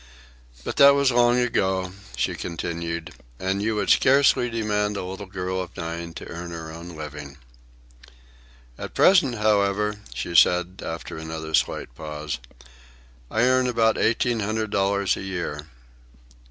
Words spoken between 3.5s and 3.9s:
you